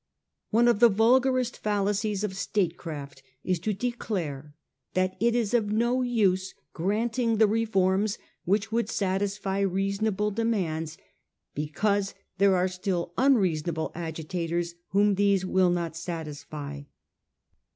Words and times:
One 0.49 0.67
of 0.67 0.79
the 0.79 0.89
vulgarest 0.89 1.57
fallacies 1.59 2.23
of 2.23 2.35
statecraft 2.35 3.21
is 3.43 3.59
to 3.59 3.71
declare 3.71 4.55
that 4.95 5.15
it 5.19 5.35
is 5.35 5.53
of 5.53 5.71
no 5.71 6.01
use 6.01 6.55
granting 6.73 7.37
the 7.37 7.45
reforms 7.45 8.17
which 8.43 8.71
would 8.71 8.89
satisfy 8.89 9.59
reasonable 9.59 10.31
demands, 10.31 10.97
because 11.53 12.15
there 12.39 12.55
are 12.55 12.67
still 12.67 13.13
unreasonable 13.15 13.91
agitators 13.93 14.73
whom 14.87 15.13
these 15.13 15.45
will 15.45 15.69
not 15.69 15.95
satisfy. 15.95 16.81